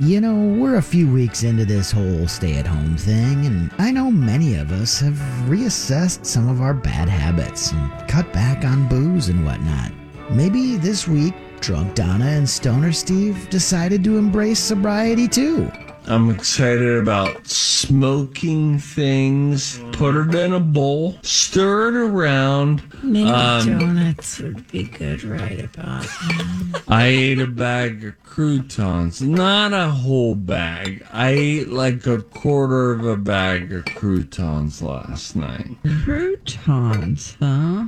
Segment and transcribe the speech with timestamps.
[0.00, 3.92] You know, we're a few weeks into this whole stay at home thing, and I
[3.92, 5.14] know many of us have
[5.48, 9.92] reassessed some of our bad habits and cut back on booze and whatnot.
[10.32, 15.70] Maybe this week, Drunk Donna and Stoner Steve decided to embrace sobriety too.
[16.06, 19.80] I'm excited about smoking things.
[19.92, 22.82] Put it in a bowl, stir it around.
[23.02, 26.80] Maybe Um, donuts would be good right about now.
[26.88, 31.06] I ate a bag of croutons, not a whole bag.
[31.12, 35.76] I ate like a quarter of a bag of croutons last night.
[36.04, 37.84] Croutons, huh?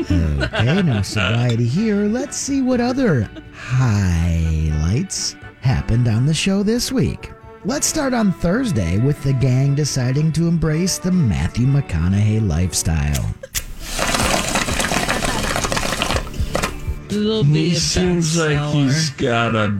[0.00, 2.04] Okay, no sobriety here.
[2.06, 7.30] Let's see what other highlights happened on the show this week.
[7.66, 13.24] Let's start on Thursday with the gang deciding to embrace the Matthew McConaughey lifestyle.
[17.08, 18.72] It'll be He seems like bestseller.
[18.84, 19.74] he's got a,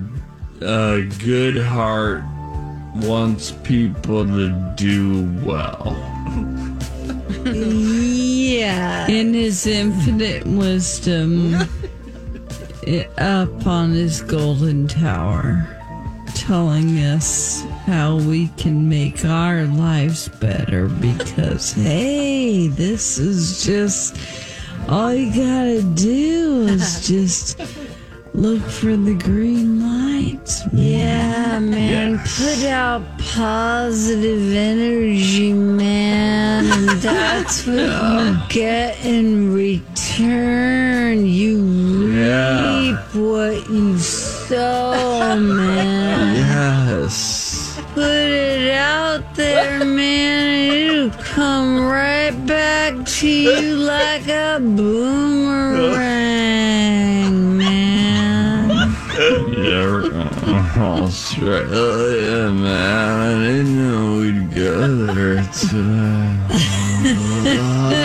[0.62, 2.22] a good heart,
[2.96, 5.94] wants people to do well.
[7.44, 9.06] Yeah.
[9.08, 11.54] In his infinite wisdom,
[12.86, 15.68] i- up on his golden tower,
[16.46, 24.16] telling us how we can make our lives better because, hey, this is just
[24.88, 27.58] all you gotta do is just
[28.34, 30.62] look for the green lights.
[30.72, 32.18] Yeah, man.
[32.18, 36.66] Put out positive energy, man.
[36.66, 41.24] And that's what you get in return.
[41.24, 41.64] You
[42.12, 42.80] Yeah.
[42.80, 43.83] reap what you
[47.94, 50.72] Put it out there, man.
[50.72, 55.96] It'll come right back to you like a boomerang,
[57.56, 58.68] man.
[59.16, 62.66] Yeah, uh, Australia, man.
[62.66, 66.34] I didn't know we'd go there today.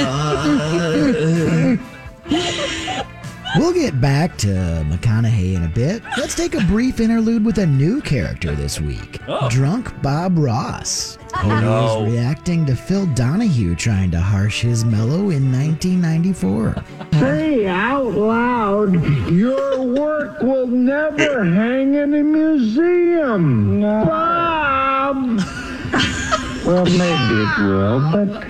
[3.58, 4.48] We'll get back to
[4.88, 6.04] McConaughey in a bit.
[6.18, 9.50] Let's take a brief interlude with a new character this week oh.
[9.50, 11.18] Drunk Bob Ross.
[11.34, 12.02] Oh, Who no.
[12.02, 16.76] was reacting to Phil Donahue trying to harsh his mellow in 1994.
[17.14, 18.94] Say out loud,
[19.32, 23.82] your work will never hang in a museum.
[23.82, 25.40] Bob!
[26.66, 28.48] well, maybe it will, but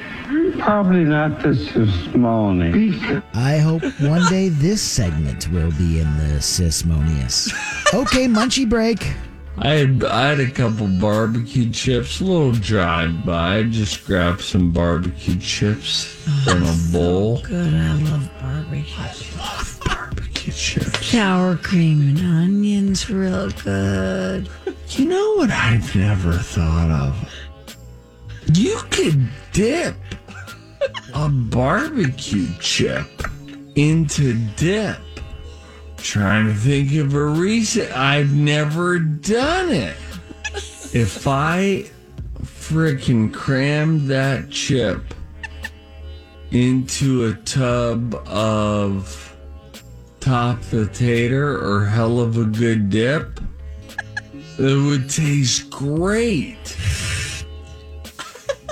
[0.60, 2.94] probably not this testimony.
[3.34, 7.52] I hope one day this segment will be in the Sismonius.
[7.94, 9.14] Okay, munchie break.
[9.58, 13.64] I had I had a couple barbecue chips, a little drive by.
[13.64, 17.42] Just grabbed some barbecue chips oh, in a bowl.
[17.42, 18.96] Good, I love barbecue.
[18.98, 21.06] I love Barbecue chips.
[21.08, 24.48] Sour cream and onions, real good.
[24.90, 27.30] You know what I've never thought of?
[28.54, 29.96] You could dip
[31.14, 33.08] a barbecue chip
[33.76, 34.98] into dip.
[35.98, 37.92] Trying to think of a reason.
[37.92, 39.98] I've never done it.
[40.94, 41.90] If I
[42.44, 45.14] frickin' crammed that chip
[46.52, 49.36] into a tub of
[50.20, 53.40] top the tater or hell of a good dip,
[54.58, 56.78] it would taste great.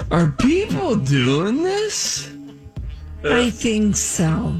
[0.09, 2.31] Are people doing this?
[3.25, 4.55] I think so.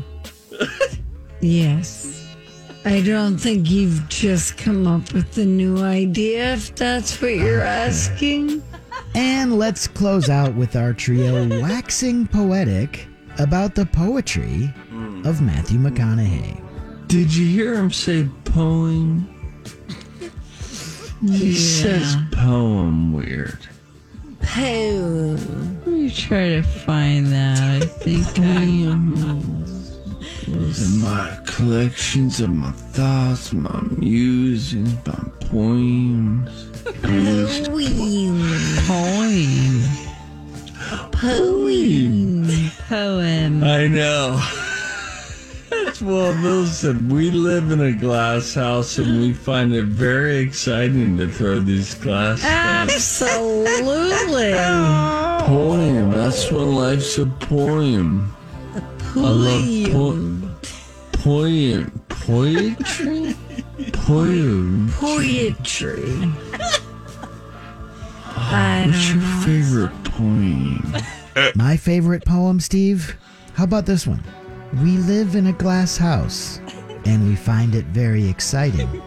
[1.39, 2.27] Yes.
[2.83, 7.61] I don't think you've just come up with a new idea, if that's what you're
[7.61, 8.61] asking.
[9.15, 13.07] And let's close out with our trio waxing poetic
[13.39, 15.25] about the poetry hmm.
[15.25, 16.61] of Matthew McConaughey.
[17.07, 19.33] Did you hear him say poem?
[21.21, 23.67] He says poem weird.
[24.47, 25.35] Poem.
[25.85, 27.59] Let me try to find that.
[27.59, 28.63] I think I
[30.47, 36.69] And my collections of my thoughts, my musings, my poems.
[37.03, 37.47] Poem.
[38.87, 39.83] Poem.
[41.11, 42.71] Poem.
[42.87, 43.63] Poem.
[43.63, 44.41] I know.
[46.07, 51.27] Well, listen, we live in a glass house and we find it very exciting to
[51.27, 52.53] throw these glass stones.
[52.93, 54.53] Absolutely.
[55.45, 56.11] Poem.
[56.11, 58.33] That's what life's a poem.
[59.17, 60.55] I love po-
[61.11, 62.01] poem.
[62.09, 63.35] Poetry?
[63.91, 64.89] Poem.
[64.93, 66.05] Poetry.
[68.39, 69.41] Ah, I What's your know.
[69.45, 70.95] favorite poem?
[71.55, 73.17] My favorite poem, Steve?
[73.55, 74.23] How about this one?
[74.73, 76.59] We live in a glass house,
[77.05, 79.01] and we find it very exciting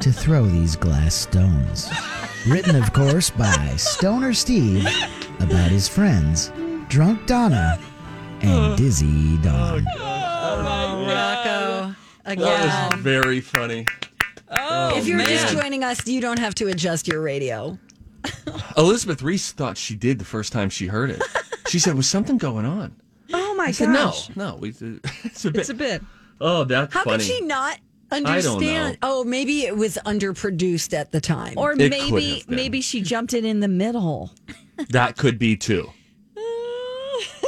[0.00, 1.88] to throw these glass stones.
[2.48, 4.86] Written, of course, by Stoner Steve
[5.40, 6.52] about his friends,
[6.88, 7.78] Drunk Donna
[8.42, 9.86] and Dizzy Dawn.
[9.88, 11.96] Oh, oh, oh, Rocco.
[12.24, 12.90] That Again.
[12.90, 13.86] was very funny.
[14.50, 17.78] Oh, if you're just joining us, you don't have to adjust your radio.
[18.76, 21.22] Elizabeth Reese thought she did the first time she heard it.
[21.68, 22.94] She said, "Was something going on?"
[23.64, 24.36] My I said, "No, gosh.
[24.36, 24.56] no.
[24.56, 24.68] We,
[25.24, 25.60] it's a bit.
[25.60, 26.02] It's a bit.
[26.40, 27.78] oh, that's How funny." could she not
[28.10, 28.92] don't understand?
[28.94, 28.98] know.
[29.02, 31.54] Oh, maybe it was underproduced at the time.
[31.56, 32.56] Or It could maybe have been.
[32.56, 34.32] maybe she jumped in in the middle.
[34.90, 35.90] That could be too.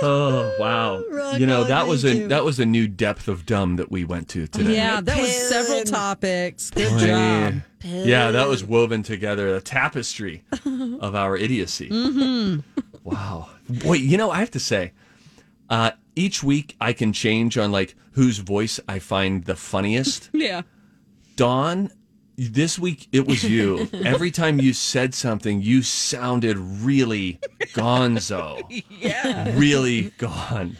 [0.02, 1.02] Oh wow!
[1.38, 4.28] you know that was a that was a new depth of dumb that we went
[4.28, 4.74] to today.
[4.76, 6.70] Yeah, that was several topics.
[6.70, 7.00] Good job.
[7.00, 7.52] yeah.
[7.82, 10.44] Yeah, that was woven together, a tapestry
[11.00, 11.88] of our idiocy.
[11.88, 12.60] Mm-hmm.
[13.04, 13.48] Wow.
[13.70, 14.92] Boy, you know, I have to say,
[15.70, 20.30] uh, each week I can change on like whose voice I find the funniest.
[20.46, 20.62] Yeah.
[21.36, 21.90] Dawn,
[22.36, 23.88] this week it was you.
[24.04, 27.38] Every time you said something, you sounded really
[27.74, 28.62] gonzo.
[29.00, 29.52] Yeah.
[29.56, 30.76] Really gone.